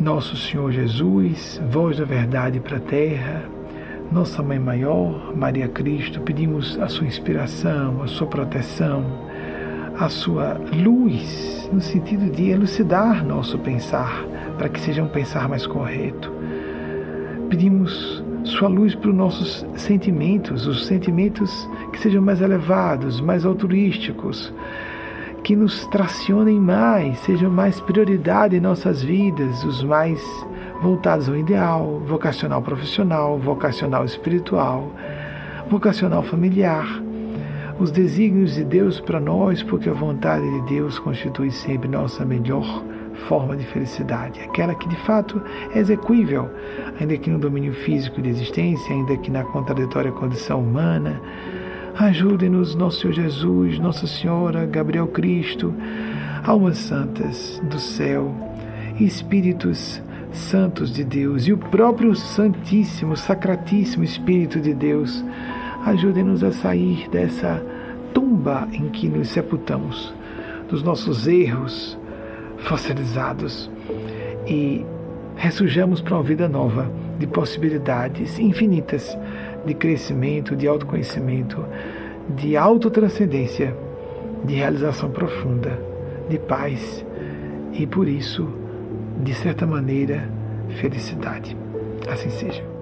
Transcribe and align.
Nosso 0.00 0.34
Senhor 0.34 0.72
Jesus, 0.72 1.60
voz 1.70 1.98
da 1.98 2.06
verdade 2.06 2.58
para 2.58 2.78
a 2.78 2.80
terra, 2.80 3.44
nossa 4.10 4.42
Mãe 4.42 4.58
Maior, 4.58 5.36
Maria 5.36 5.68
Cristo, 5.68 6.22
pedimos 6.22 6.78
a 6.80 6.88
sua 6.88 7.06
inspiração, 7.06 8.02
a 8.02 8.06
sua 8.06 8.26
proteção, 8.26 9.04
a 9.98 10.08
sua 10.08 10.58
luz, 10.72 11.68
no 11.70 11.82
sentido 11.82 12.30
de 12.30 12.48
elucidar 12.48 13.22
nosso 13.22 13.58
pensar, 13.58 14.24
para 14.56 14.70
que 14.70 14.80
seja 14.80 15.02
um 15.02 15.08
pensar 15.08 15.46
mais 15.50 15.66
correto. 15.66 16.32
Pedimos 17.50 18.24
sua 18.44 18.68
luz 18.68 18.94
para 18.94 19.10
os 19.10 19.16
nossos 19.16 19.66
sentimentos, 19.76 20.66
os 20.66 20.86
sentimentos 20.86 21.68
que 21.92 22.00
sejam 22.00 22.22
mais 22.22 22.40
elevados, 22.40 23.20
mais 23.20 23.44
altruísticos, 23.44 24.50
que 25.50 25.56
nos 25.56 25.84
tracionem 25.86 26.60
mais, 26.60 27.18
sejam 27.18 27.50
mais 27.50 27.80
prioridade 27.80 28.54
em 28.54 28.60
nossas 28.60 29.02
vidas, 29.02 29.64
os 29.64 29.82
mais 29.82 30.22
voltados 30.80 31.28
ao 31.28 31.36
ideal, 31.36 32.00
vocacional 32.06 32.62
profissional, 32.62 33.36
vocacional 33.36 34.04
espiritual, 34.04 34.92
vocacional 35.68 36.22
familiar. 36.22 36.86
Os 37.80 37.90
desígnios 37.90 38.54
de 38.54 38.62
Deus 38.62 39.00
para 39.00 39.18
nós, 39.18 39.60
porque 39.60 39.88
a 39.88 39.92
vontade 39.92 40.48
de 40.48 40.68
Deus 40.72 41.00
constitui 41.00 41.50
sempre 41.50 41.88
nossa 41.88 42.24
melhor 42.24 42.84
forma 43.26 43.56
de 43.56 43.66
felicidade, 43.66 44.38
aquela 44.42 44.76
que 44.76 44.88
de 44.88 44.98
fato 44.98 45.42
é 45.74 45.80
execuível, 45.80 46.48
ainda 47.00 47.16
que 47.16 47.28
no 47.28 47.40
domínio 47.40 47.74
físico 47.74 48.22
de 48.22 48.28
existência, 48.28 48.94
ainda 48.94 49.16
que 49.16 49.32
na 49.32 49.42
contraditória 49.42 50.12
condição 50.12 50.60
humana. 50.60 51.20
Ajude-nos, 51.98 52.74
nosso 52.74 53.00
Senhor 53.00 53.12
Jesus, 53.12 53.78
Nossa 53.78 54.06
Senhora, 54.06 54.64
Gabriel 54.64 55.06
Cristo, 55.08 55.74
almas 56.44 56.78
santas 56.78 57.60
do 57.68 57.78
céu, 57.78 58.34
espíritos 58.98 60.00
santos 60.32 60.92
de 60.92 61.04
Deus 61.04 61.46
e 61.46 61.52
o 61.52 61.58
próprio 61.58 62.14
Santíssimo, 62.14 63.16
Sacratíssimo 63.16 64.04
Espírito 64.04 64.60
de 64.60 64.72
Deus. 64.72 65.24
Ajude-nos 65.84 66.44
a 66.44 66.52
sair 66.52 67.08
dessa 67.10 67.62
tumba 68.14 68.68
em 68.72 68.88
que 68.88 69.08
nos 69.08 69.28
sepultamos, 69.28 70.12
dos 70.68 70.82
nossos 70.82 71.26
erros, 71.26 71.98
fossilizados 72.58 73.70
e 74.46 74.84
ressurjamos 75.36 76.00
para 76.00 76.14
uma 76.14 76.22
vida 76.22 76.48
nova 76.48 76.90
de 77.18 77.26
possibilidades 77.26 78.38
infinitas 78.38 79.16
de 79.64 79.74
crescimento, 79.74 80.56
de 80.56 80.66
autoconhecimento, 80.66 81.64
de 82.36 82.56
autotranscendência, 82.56 83.74
de 84.44 84.54
realização 84.54 85.10
profunda, 85.10 85.78
de 86.28 86.38
paz 86.38 87.04
e 87.72 87.86
por 87.86 88.08
isso, 88.08 88.48
de 89.22 89.34
certa 89.34 89.66
maneira, 89.66 90.28
felicidade. 90.80 91.56
Assim 92.08 92.30
seja. 92.30 92.79